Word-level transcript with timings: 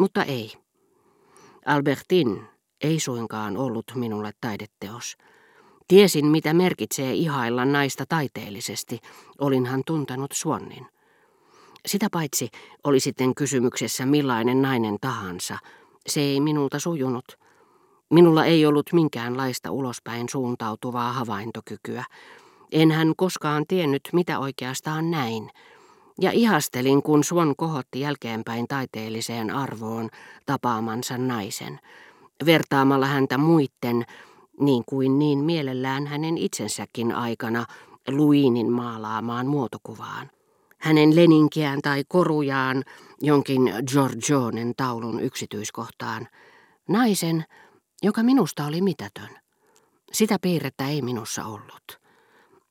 Mutta 0.00 0.24
ei. 0.24 0.52
Albertin 1.66 2.42
ei 2.80 3.00
suinkaan 3.00 3.56
ollut 3.56 3.84
minulle 3.94 4.32
taideteos. 4.40 5.16
Tiesin, 5.88 6.26
mitä 6.26 6.54
merkitsee 6.54 7.14
ihailla 7.14 7.64
naista 7.64 8.04
taiteellisesti, 8.08 8.98
olinhan 9.38 9.82
tuntenut 9.86 10.32
Suonnin. 10.32 10.86
Sitä 11.86 12.08
paitsi 12.12 12.48
oli 12.84 13.00
sitten 13.00 13.34
kysymyksessä 13.34 14.06
millainen 14.06 14.62
nainen 14.62 14.96
tahansa, 15.00 15.58
se 16.06 16.20
ei 16.20 16.40
minulta 16.40 16.78
sujunut. 16.78 17.38
Minulla 18.10 18.44
ei 18.44 18.66
ollut 18.66 18.92
minkäänlaista 18.92 19.70
ulospäin 19.70 20.28
suuntautuvaa 20.28 21.12
havaintokykyä. 21.12 22.04
Enhän 22.72 23.12
koskaan 23.16 23.64
tiennyt, 23.68 24.08
mitä 24.12 24.38
oikeastaan 24.38 25.10
näin. 25.10 25.50
Ja 26.20 26.30
ihastelin, 26.30 27.02
kun 27.02 27.24
Suon 27.24 27.56
kohotti 27.56 28.00
jälkeenpäin 28.00 28.68
taiteelliseen 28.68 29.50
arvoon 29.50 30.10
tapaamansa 30.46 31.18
naisen, 31.18 31.80
vertaamalla 32.46 33.06
häntä 33.06 33.38
muitten, 33.38 34.04
niin 34.60 34.84
kuin 34.86 35.18
niin 35.18 35.38
mielellään 35.38 36.06
hänen 36.06 36.38
itsensäkin 36.38 37.12
aikana, 37.12 37.66
Luinin 38.08 38.72
maalaamaan 38.72 39.46
muotokuvaan. 39.46 40.30
Hänen 40.78 41.16
leninkiään 41.16 41.82
tai 41.82 42.04
korujaan 42.08 42.84
jonkin 43.20 43.72
Giorgionen 43.86 44.72
taulun 44.76 45.20
yksityiskohtaan. 45.20 46.28
Naisen, 46.88 47.44
joka 48.02 48.22
minusta 48.22 48.66
oli 48.66 48.80
mitätön. 48.80 49.30
Sitä 50.12 50.36
piirrettä 50.42 50.88
ei 50.88 51.02
minussa 51.02 51.44
ollut. 51.44 52.00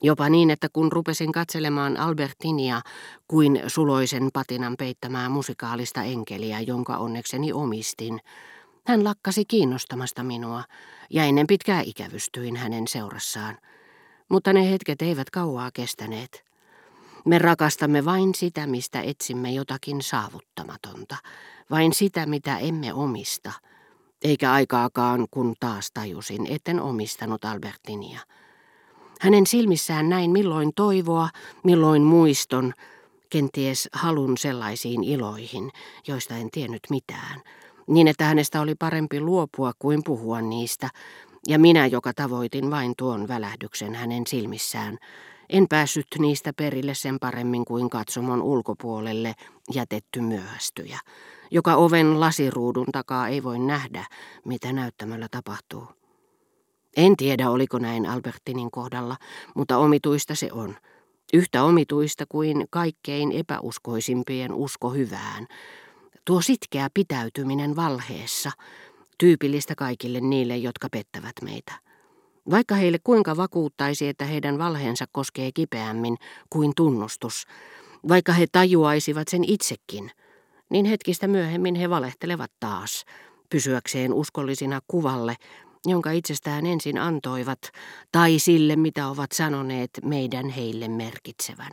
Jopa 0.03 0.29
niin, 0.29 0.49
että 0.49 0.67
kun 0.73 0.91
rupesin 0.91 1.31
katselemaan 1.31 1.97
Albertinia 1.97 2.81
kuin 3.27 3.61
suloisen 3.67 4.29
patinan 4.33 4.75
peittämää 4.77 5.29
musikaalista 5.29 6.03
enkeliä, 6.03 6.59
jonka 6.59 6.97
onnekseni 6.97 7.53
omistin, 7.53 8.19
hän 8.87 9.03
lakkasi 9.03 9.45
kiinnostamasta 9.45 10.23
minua 10.23 10.63
ja 11.09 11.23
ennen 11.23 11.47
pitkää 11.47 11.81
ikävystyin 11.85 12.55
hänen 12.55 12.87
seurassaan. 12.87 13.57
Mutta 14.29 14.53
ne 14.53 14.71
hetket 14.71 15.01
eivät 15.01 15.29
kauaa 15.29 15.69
kestäneet. 15.73 16.43
Me 17.25 17.39
rakastamme 17.39 18.05
vain 18.05 18.35
sitä, 18.35 18.67
mistä 18.67 19.01
etsimme 19.01 19.51
jotakin 19.51 20.01
saavuttamatonta, 20.01 21.15
vain 21.71 21.93
sitä, 21.93 22.25
mitä 22.25 22.57
emme 22.57 22.93
omista, 22.93 23.51
eikä 24.21 24.51
aikaakaan, 24.51 25.27
kun 25.31 25.55
taas 25.59 25.91
tajusin, 25.93 26.47
etten 26.49 26.81
omistanut 26.81 27.45
Albertinia. 27.45 28.19
Hänen 29.19 29.47
silmissään 29.47 30.09
näin 30.09 30.31
milloin 30.31 30.71
toivoa, 30.75 31.29
milloin 31.63 32.01
muiston, 32.01 32.73
kenties 33.29 33.89
halun 33.93 34.37
sellaisiin 34.37 35.03
iloihin, 35.03 35.71
joista 36.07 36.35
en 36.35 36.51
tiennyt 36.51 36.81
mitään, 36.89 37.41
niin 37.87 38.07
että 38.07 38.25
hänestä 38.25 38.61
oli 38.61 38.75
parempi 38.75 39.21
luopua 39.21 39.71
kuin 39.79 40.03
puhua 40.03 40.41
niistä, 40.41 40.89
ja 41.47 41.59
minä, 41.59 41.87
joka 41.87 42.13
tavoitin 42.13 42.71
vain 42.71 42.93
tuon 42.97 43.27
välähdyksen 43.27 43.95
hänen 43.95 44.27
silmissään, 44.27 44.97
en 45.49 45.67
päässyt 45.67 46.07
niistä 46.19 46.53
perille 46.53 46.93
sen 46.93 47.19
paremmin 47.19 47.65
kuin 47.65 47.89
katsomon 47.89 48.41
ulkopuolelle 48.41 49.35
jätetty 49.73 50.21
myöhästyjä, 50.21 50.99
joka 51.51 51.75
oven 51.75 52.19
lasiruudun 52.19 52.87
takaa 52.91 53.27
ei 53.27 53.43
voi 53.43 53.59
nähdä, 53.59 54.05
mitä 54.45 54.73
näyttämällä 54.73 55.27
tapahtuu. 55.31 55.87
En 56.99 57.17
tiedä, 57.17 57.49
oliko 57.49 57.79
näin 57.79 58.05
Albertinin 58.05 58.71
kohdalla, 58.71 59.17
mutta 59.55 59.77
omituista 59.77 60.35
se 60.35 60.49
on. 60.51 60.75
Yhtä 61.33 61.63
omituista 61.63 62.25
kuin 62.29 62.65
kaikkein 62.69 63.31
epäuskoisimpien 63.31 64.53
usko 64.53 64.89
hyvään. 64.89 65.47
Tuo 66.25 66.41
sitkeä 66.41 66.89
pitäytyminen 66.93 67.75
valheessa, 67.75 68.51
tyypillistä 69.17 69.75
kaikille 69.75 70.21
niille, 70.21 70.57
jotka 70.57 70.87
pettävät 70.91 71.33
meitä. 71.41 71.73
Vaikka 72.49 72.75
heille 72.75 72.97
kuinka 73.03 73.37
vakuuttaisi, 73.37 74.07
että 74.07 74.25
heidän 74.25 74.57
valheensa 74.57 75.05
koskee 75.11 75.51
kipeämmin 75.53 76.17
kuin 76.49 76.71
tunnustus, 76.75 77.47
vaikka 78.07 78.33
he 78.33 78.47
tajuaisivat 78.51 79.27
sen 79.27 79.43
itsekin, 79.43 80.11
niin 80.69 80.85
hetkistä 80.85 81.27
myöhemmin 81.27 81.75
he 81.75 81.89
valehtelevat 81.89 82.51
taas, 82.59 83.05
pysyäkseen 83.49 84.13
uskollisina 84.13 84.79
kuvalle, 84.87 85.35
jonka 85.85 86.11
itsestään 86.11 86.65
ensin 86.65 86.97
antoivat, 86.97 87.59
tai 88.11 88.39
sille, 88.39 88.75
mitä 88.75 89.07
ovat 89.07 89.31
sanoneet 89.31 89.89
meidän 90.05 90.49
heille 90.49 90.87
merkitsevän. 90.87 91.71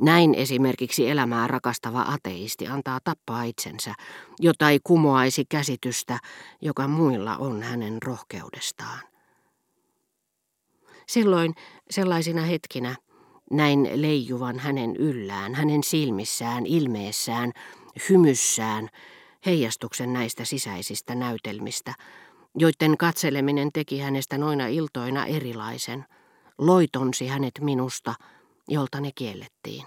Näin 0.00 0.34
esimerkiksi 0.34 1.10
elämää 1.10 1.46
rakastava 1.46 2.02
ateisti 2.02 2.66
antaa 2.68 2.98
tappaa 3.04 3.42
itsensä, 3.42 3.94
jota 4.40 4.70
ei 4.70 4.80
kumoaisi 4.84 5.44
käsitystä, 5.48 6.18
joka 6.62 6.88
muilla 6.88 7.36
on 7.36 7.62
hänen 7.62 8.02
rohkeudestaan. 8.02 9.00
Silloin 11.08 11.54
sellaisina 11.90 12.42
hetkinä 12.42 12.96
näin 13.50 13.88
leijuvan 13.94 14.58
hänen 14.58 14.96
yllään, 14.96 15.54
hänen 15.54 15.82
silmissään, 15.82 16.66
ilmeessään, 16.66 17.52
hymyssään, 18.08 18.88
heijastuksen 19.46 20.12
näistä 20.12 20.44
sisäisistä 20.44 21.14
näytelmistä, 21.14 21.94
joiden 22.54 22.96
katseleminen 22.96 23.72
teki 23.72 23.98
hänestä 23.98 24.38
noina 24.38 24.66
iltoina 24.66 25.26
erilaisen, 25.26 26.04
loitonsi 26.58 27.26
hänet 27.26 27.54
minusta, 27.60 28.14
jolta 28.68 29.00
ne 29.00 29.10
kiellettiin. 29.14 29.86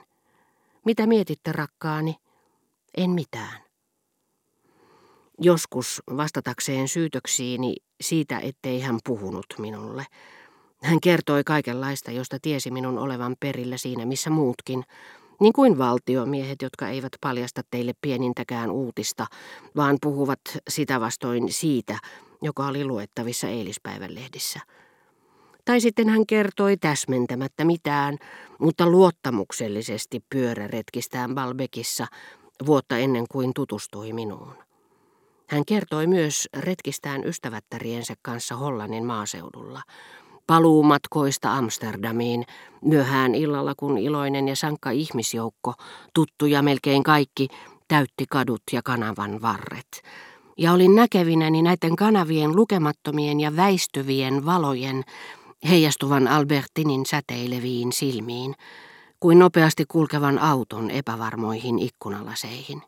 Mitä 0.85 1.07
mietitte, 1.07 1.51
rakkaani? 1.51 2.15
En 2.97 3.09
mitään. 3.09 3.63
Joskus 5.41 6.01
vastatakseen 6.17 6.87
syytöksiini 6.87 7.75
siitä, 8.01 8.39
ettei 8.39 8.81
hän 8.81 8.99
puhunut 9.03 9.45
minulle, 9.57 10.05
hän 10.83 10.99
kertoi 11.01 11.43
kaikenlaista, 11.43 12.11
josta 12.11 12.37
tiesi 12.41 12.71
minun 12.71 12.99
olevan 12.99 13.35
perillä 13.39 13.77
siinä 13.77 14.05
missä 14.05 14.29
muutkin, 14.29 14.83
niin 15.39 15.53
kuin 15.53 15.77
valtiomiehet, 15.77 16.61
jotka 16.61 16.89
eivät 16.89 17.11
paljasta 17.21 17.61
teille 17.71 17.93
pienintäkään 18.01 18.71
uutista, 18.71 19.27
vaan 19.75 19.97
puhuvat 20.01 20.39
sitä 20.69 20.99
vastoin 20.99 21.53
siitä, 21.53 21.97
joka 22.43 22.67
oli 22.67 22.85
luettavissa 22.85 23.47
eilispäivän 23.47 24.15
lehdissä. 24.15 24.59
Tai 25.65 25.81
sitten 25.81 26.09
hän 26.09 26.25
kertoi 26.25 26.77
täsmentämättä 26.77 27.65
mitään, 27.65 28.17
mutta 28.59 28.89
luottamuksellisesti 28.89 30.23
pyöräretkistään 30.29 31.35
Balbekissa 31.35 32.07
vuotta 32.65 32.97
ennen 32.97 33.25
kuin 33.31 33.51
tutustui 33.53 34.13
minuun. 34.13 34.55
Hän 35.49 35.65
kertoi 35.65 36.07
myös 36.07 36.49
retkistään 36.57 37.27
ystävättäriensä 37.27 38.13
kanssa 38.21 38.55
Hollannin 38.55 39.05
maaseudulla, 39.05 39.81
paluumatkoista 40.47 41.53
Amsterdamiin, 41.53 42.45
myöhään 42.81 43.35
illalla 43.35 43.73
kun 43.77 43.97
iloinen 43.97 44.47
ja 44.47 44.55
sankka 44.55 44.91
ihmisjoukko, 44.91 45.73
tuttuja 46.13 46.61
melkein 46.61 47.03
kaikki, 47.03 47.47
täytti 47.87 48.25
kadut 48.29 48.61
ja 48.71 48.81
kanavan 48.83 49.41
varret. 49.41 50.01
Ja 50.57 50.73
olin 50.73 50.95
näkevinäni 50.95 51.61
näiden 51.61 51.95
kanavien 51.95 52.55
lukemattomien 52.55 53.39
ja 53.39 53.55
väistyvien 53.55 54.45
valojen 54.45 55.03
heijastuvan 55.69 56.27
Albertinin 56.27 57.05
säteileviin 57.05 57.91
silmiin, 57.91 58.55
kuin 59.19 59.39
nopeasti 59.39 59.85
kulkevan 59.87 60.39
auton 60.39 60.91
epävarmoihin 60.91 61.79
ikkunalaseihin. 61.79 62.81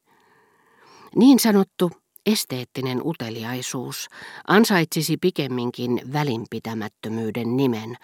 Niin 1.16 1.40
sanottu 1.40 1.92
Esteettinen 2.26 3.02
uteliaisuus 3.04 4.08
ansaitsisi 4.48 5.18
pikemminkin 5.18 6.02
välinpitämättömyyden 6.14 7.58
nimen 7.58 7.98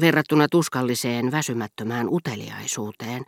verrattuna 0.00 0.46
tuskalliseen 0.50 1.30
väsymättömään 1.32 2.08
uteliaisuuteen, 2.08 3.24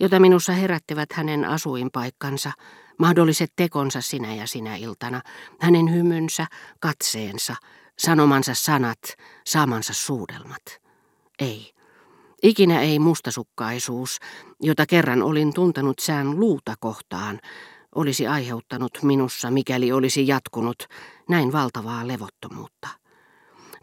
jota 0.00 0.20
minussa 0.20 0.52
herättivät 0.52 1.12
hänen 1.12 1.44
asuinpaikkansa, 1.44 2.52
mahdolliset 2.98 3.52
tekonsa 3.56 4.00
sinä 4.00 4.34
ja 4.34 4.46
sinä 4.46 4.76
iltana, 4.76 5.20
hänen 5.60 5.92
hymynsä, 5.92 6.46
katseensa, 6.80 7.56
sanomansa 7.98 8.54
sanat, 8.54 9.00
saamansa 9.46 9.92
suudelmat. 9.92 10.62
Ei. 11.38 11.74
Ikinä 12.42 12.80
ei 12.80 12.98
mustasukkaisuus, 12.98 14.18
jota 14.62 14.86
kerran 14.86 15.22
olin 15.22 15.54
tuntenut 15.54 15.98
sään 15.98 16.40
luuta 16.40 16.74
kohtaan, 16.80 17.40
olisi 17.94 18.26
aiheuttanut 18.26 18.98
minussa, 19.02 19.50
mikäli 19.50 19.92
olisi 19.92 20.28
jatkunut 20.28 20.86
näin 21.28 21.52
valtavaa 21.52 22.08
levottomuutta. 22.08 22.88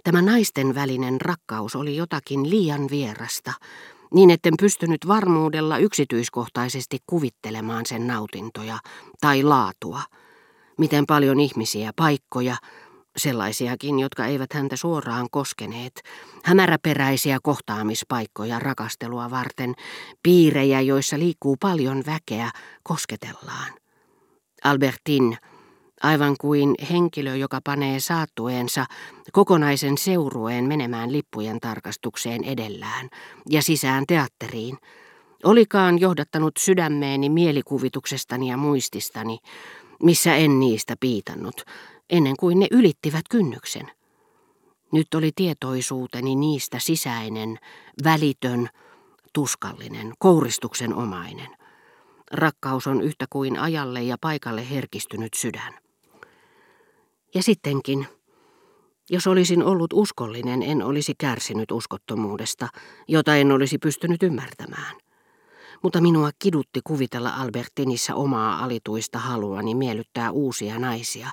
Tämä 0.03 0.21
naisten 0.21 0.75
välinen 0.75 1.21
rakkaus 1.21 1.75
oli 1.75 1.95
jotakin 1.95 2.49
liian 2.49 2.87
vierasta, 2.91 3.53
niin 4.13 4.29
etten 4.29 4.53
pystynyt 4.59 5.07
varmuudella 5.07 5.77
yksityiskohtaisesti 5.77 6.97
kuvittelemaan 7.07 7.85
sen 7.85 8.07
nautintoja 8.07 8.77
tai 9.21 9.43
laatua. 9.43 10.01
Miten 10.77 11.05
paljon 11.05 11.39
ihmisiä, 11.39 11.91
paikkoja, 11.95 12.55
sellaisiakin, 13.17 13.99
jotka 13.99 14.25
eivät 14.25 14.53
häntä 14.53 14.75
suoraan 14.75 15.27
koskeneet, 15.31 16.01
hämäräperäisiä 16.43 17.39
kohtaamispaikkoja 17.43 18.59
rakastelua 18.59 19.29
varten, 19.29 19.73
piirejä, 20.23 20.81
joissa 20.81 21.19
liikkuu 21.19 21.57
paljon 21.59 22.03
väkeä, 22.05 22.51
kosketellaan. 22.83 23.73
Albertin, 24.63 25.37
Aivan 26.03 26.35
kuin 26.41 26.75
henkilö, 26.91 27.35
joka 27.35 27.59
panee 27.63 27.99
saattueensa 27.99 28.85
kokonaisen 29.31 29.97
seurueen 29.97 30.65
menemään 30.65 31.11
lippujen 31.11 31.59
tarkastukseen 31.59 32.43
edellään 32.43 33.09
ja 33.49 33.61
sisään 33.61 34.03
teatteriin, 34.07 34.77
olikaan 35.43 35.99
johdattanut 35.99 36.53
sydämeeni 36.59 37.29
mielikuvituksestani 37.29 38.49
ja 38.49 38.57
muististani, 38.57 39.37
missä 40.03 40.35
en 40.35 40.59
niistä 40.59 40.95
piitannut, 40.99 41.61
ennen 42.09 42.37
kuin 42.37 42.59
ne 42.59 42.67
ylittivät 42.71 43.25
kynnyksen. 43.29 43.91
Nyt 44.91 45.13
oli 45.13 45.31
tietoisuuteni 45.35 46.35
niistä 46.35 46.79
sisäinen, 46.79 47.59
välitön, 48.03 48.69
tuskallinen, 49.33 50.13
kouristuksen 50.19 50.93
omainen. 50.93 51.49
Rakkaus 52.31 52.87
on 52.87 53.01
yhtä 53.01 53.25
kuin 53.29 53.59
ajalle 53.59 54.03
ja 54.03 54.17
paikalle 54.21 54.69
herkistynyt 54.69 55.33
sydän. 55.33 55.73
Ja 57.33 57.43
sittenkin, 57.43 58.07
jos 59.09 59.27
olisin 59.27 59.63
ollut 59.63 59.93
uskollinen, 59.93 60.63
en 60.63 60.83
olisi 60.83 61.13
kärsinyt 61.17 61.71
uskottomuudesta, 61.71 62.67
jota 63.07 63.35
en 63.35 63.51
olisi 63.51 63.77
pystynyt 63.77 64.23
ymmärtämään. 64.23 64.95
Mutta 65.83 66.01
minua 66.01 66.29
kidutti 66.39 66.79
kuvitella 66.83 67.29
Albertinissa 67.29 68.15
omaa 68.15 68.63
alituista 68.63 69.19
haluani 69.19 69.75
miellyttää 69.75 70.31
uusia 70.31 70.79
naisia, 70.79 71.27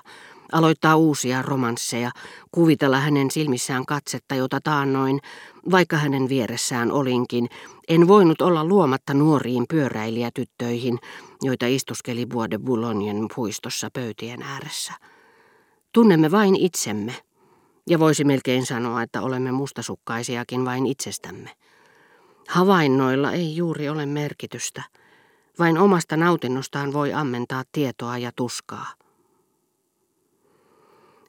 aloittaa 0.51 0.95
uusia 0.95 1.41
romansseja, 1.41 2.11
kuvitella 2.51 2.99
hänen 2.99 3.31
silmissään 3.31 3.85
katsetta, 3.85 4.35
jota 4.35 4.59
taannoin, 4.63 5.19
vaikka 5.71 5.97
hänen 5.97 6.29
vieressään 6.29 6.91
olinkin, 6.91 7.49
en 7.87 8.07
voinut 8.07 8.41
olla 8.41 8.65
luomatta 8.65 9.13
nuoriin 9.13 9.65
pyöräilijätyttöihin, 9.69 10.99
joita 11.41 11.67
istuskeli 11.67 12.25
vuode 12.33 12.57
Boulognen 12.57 13.25
puistossa 13.35 13.89
pöytien 13.93 14.41
ääressä. 14.41 14.93
Tunnemme 15.93 16.31
vain 16.31 16.55
itsemme, 16.55 17.15
ja 17.87 17.99
voisi 17.99 18.23
melkein 18.23 18.65
sanoa, 18.65 19.01
että 19.01 19.21
olemme 19.21 19.51
mustasukkaisiakin 19.51 20.65
vain 20.65 20.85
itsestämme. 20.85 21.49
Havainnoilla 22.47 23.31
ei 23.31 23.55
juuri 23.55 23.89
ole 23.89 24.05
merkitystä, 24.05 24.83
vain 25.59 25.77
omasta 25.77 26.17
nautinnostaan 26.17 26.93
voi 26.93 27.13
ammentaa 27.13 27.63
tietoa 27.71 28.17
ja 28.17 28.31
tuskaa. 28.35 28.87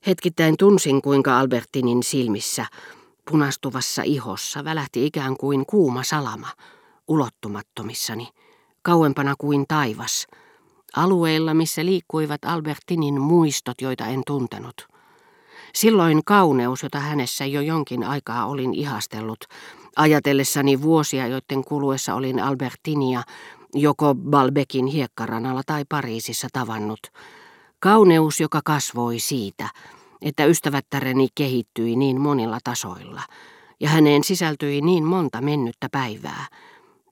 Hetkittäin 0.07 0.57
tunsin, 0.57 1.03
kuinka 1.03 1.39
Albertinin 1.39 2.03
silmissä, 2.03 2.67
punastuvassa 3.31 4.03
ihossa, 4.03 4.65
välähti 4.65 5.06
ikään 5.06 5.37
kuin 5.37 5.67
kuuma 5.67 6.03
salama, 6.03 6.49
ulottumattomissani, 7.09 8.29
kauempana 8.83 9.35
kuin 9.39 9.65
taivas, 9.69 10.27
alueilla, 10.97 11.55
missä 11.55 11.85
liikkuivat 11.85 12.45
Albertinin 12.45 13.21
muistot, 13.21 13.81
joita 13.81 14.07
en 14.07 14.23
tuntenut. 14.27 14.89
Silloin 15.75 16.21
kauneus, 16.25 16.83
jota 16.83 17.01
hänessä 17.01 17.47
jo 17.47 17.61
jonkin 17.61 18.05
aikaa 18.05 18.47
olin 18.47 18.75
ihastellut, 18.75 19.45
ajatellessani 19.97 20.83
vuosia, 20.83 21.27
joiden 21.27 21.65
kuluessa 21.65 22.15
olin 22.15 22.43
Albertinia 22.43 23.23
joko 23.75 24.15
Balbekin 24.15 24.87
hiekkaranalla 24.87 25.63
tai 25.67 25.85
Pariisissa 25.89 26.49
tavannut, 26.53 27.01
Kauneus, 27.81 28.41
joka 28.41 28.61
kasvoi 28.65 29.19
siitä, 29.19 29.69
että 30.23 30.45
ystävättäreni 30.45 31.29
kehittyi 31.35 31.97
niin 31.97 32.21
monilla 32.21 32.59
tasoilla, 32.65 33.23
ja 33.81 33.89
häneen 33.89 34.25
sisältyi 34.25 34.81
niin 34.81 35.05
monta 35.05 35.41
mennyttä 35.41 35.89
päivää. 35.93 36.47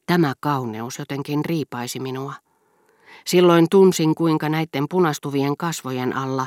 Tämä 0.06 0.34
kauneus 0.40 0.98
jotenkin 0.98 1.44
riipaisi 1.44 2.00
minua. 2.00 2.34
Silloin 3.26 3.66
tunsin, 3.70 4.14
kuinka 4.14 4.48
näiden 4.48 4.86
punastuvien 4.90 5.56
kasvojen 5.56 6.16
alla 6.16 6.46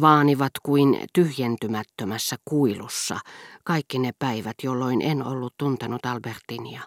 vaanivat 0.00 0.52
kuin 0.62 1.00
tyhjentymättömässä 1.12 2.36
kuilussa 2.44 3.18
kaikki 3.64 3.98
ne 3.98 4.12
päivät, 4.18 4.56
jolloin 4.62 5.02
en 5.02 5.26
ollut 5.26 5.54
tuntenut 5.58 6.06
Albertinia. 6.06 6.80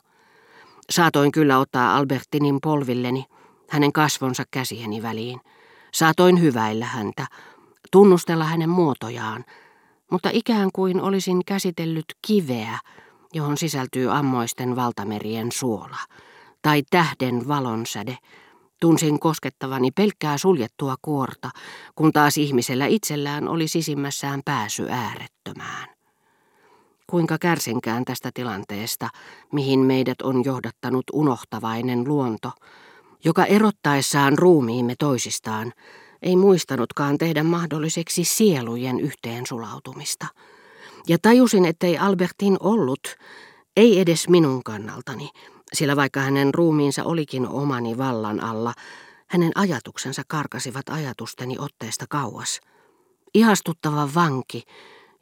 Saatoin 0.90 1.32
kyllä 1.32 1.60
ottaa 1.60 1.98
Albertinin 1.98 2.60
polvilleni, 2.64 3.26
hänen 3.70 3.94
kasvonsa 3.94 4.44
käsieni 4.52 5.02
väliin– 5.02 5.40
Saatoin 5.94 6.42
hyväillä 6.42 6.86
häntä, 6.86 7.28
tunnustella 7.92 8.44
hänen 8.44 8.70
muotojaan, 8.70 9.46
mutta 10.12 10.30
ikään 10.34 10.70
kuin 10.74 11.02
olisin 11.02 11.46
käsitellyt 11.46 12.06
kiveä, 12.28 12.80
johon 13.34 13.58
sisältyy 13.58 14.12
ammoisten 14.12 14.76
valtamerien 14.76 15.52
suola, 15.52 15.98
tai 16.62 16.84
tähden 16.90 17.48
valonsäde. 17.48 18.18
Tunsin 18.84 19.20
koskettavani 19.20 19.92
pelkkää 19.92 20.38
suljettua 20.38 20.96
kuorta, 21.02 21.50
kun 21.96 22.12
taas 22.12 22.38
ihmisellä 22.38 22.86
itsellään 22.86 23.48
oli 23.48 23.68
sisimmässään 23.68 24.42
pääsy 24.46 24.88
äärettömään. 24.90 25.90
Kuinka 27.08 27.38
kärsinkään 27.38 28.06
tästä 28.06 28.32
tilanteesta, 28.34 29.10
mihin 29.52 29.80
meidät 29.80 30.22
on 30.22 30.46
johdattanut 30.46 31.04
unohtavainen 31.14 32.08
luonto, 32.08 32.52
joka 33.26 33.46
erottaessaan 33.46 34.38
ruumiimme 34.38 34.96
toisistaan 35.00 35.74
ei 36.22 36.36
muistanutkaan 36.36 37.18
tehdä 37.18 37.44
mahdolliseksi 37.44 38.24
sielujen 38.24 39.00
yhteensulautumista. 39.00 40.28
Ja 41.08 41.18
tajusin, 41.22 41.66
ettei 41.66 41.98
Albertin 41.98 42.58
ollut, 42.60 43.16
ei 43.78 44.00
edes 44.00 44.30
minun 44.30 44.64
kannaltani, 44.64 45.30
sillä 45.74 45.96
vaikka 45.96 46.20
hänen 46.20 46.54
ruumiinsa 46.54 47.04
olikin 47.04 47.48
omani 47.48 47.98
vallan 47.98 48.44
alla, 48.44 48.74
hänen 49.28 49.52
ajatuksensa 49.56 50.22
karkasivat 50.28 50.90
ajatusteni 50.90 51.56
otteesta 51.60 52.06
kauas. 52.10 52.62
Ihastuttava 53.34 54.10
vanki, 54.16 54.64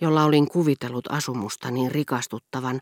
jolla 0.01 0.23
olin 0.23 0.47
kuvitellut 0.47 1.07
asumustani 1.11 1.89
rikastuttavan, 1.89 2.81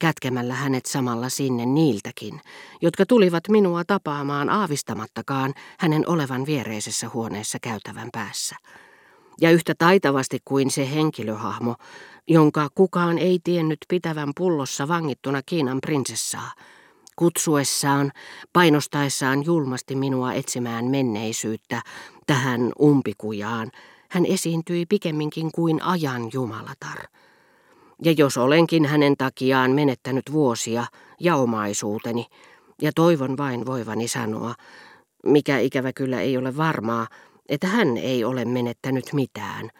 kätkemällä 0.00 0.54
hänet 0.54 0.86
samalla 0.86 1.28
sinne 1.28 1.66
niiltäkin, 1.66 2.40
jotka 2.82 3.06
tulivat 3.06 3.48
minua 3.48 3.84
tapaamaan 3.84 4.50
aavistamattakaan 4.50 5.54
hänen 5.78 6.08
olevan 6.08 6.46
viereisessä 6.46 7.10
huoneessa 7.14 7.58
käytävän 7.62 8.08
päässä. 8.12 8.56
Ja 9.40 9.50
yhtä 9.50 9.74
taitavasti 9.78 10.38
kuin 10.44 10.70
se 10.70 10.90
henkilöhahmo, 10.90 11.74
jonka 12.28 12.68
kukaan 12.74 13.18
ei 13.18 13.38
tiennyt 13.44 13.78
pitävän 13.88 14.32
pullossa 14.36 14.88
vangittuna 14.88 15.42
Kiinan 15.46 15.78
prinsessaa, 15.80 16.52
kutsuessaan, 17.18 18.12
painostaessaan 18.52 19.44
julmasti 19.44 19.96
minua 19.96 20.32
etsimään 20.32 20.84
menneisyyttä 20.84 21.82
tähän 22.26 22.72
umpikujaan, 22.82 23.70
hän 24.10 24.26
esiintyi 24.26 24.86
pikemminkin 24.86 25.50
kuin 25.54 25.82
ajan 25.82 26.30
jumalatar. 26.32 26.98
Ja 28.04 28.12
jos 28.12 28.36
olenkin 28.36 28.86
hänen 28.86 29.16
takiaan 29.16 29.70
menettänyt 29.70 30.32
vuosia 30.32 30.84
ja 31.20 31.36
omaisuuteni, 31.36 32.26
ja 32.82 32.92
toivon 32.94 33.36
vain 33.36 33.66
voivani 33.66 34.08
sanoa, 34.08 34.54
mikä 35.26 35.58
ikävä 35.58 35.92
kyllä 35.92 36.20
ei 36.20 36.36
ole 36.36 36.56
varmaa, 36.56 37.06
että 37.48 37.66
hän 37.66 37.96
ei 37.96 38.24
ole 38.24 38.44
menettänyt 38.44 39.04
mitään. 39.12 39.70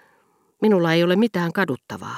Minulla 0.62 0.92
ei 0.92 1.04
ole 1.04 1.16
mitään 1.16 1.52
kaduttavaa. 1.52 2.16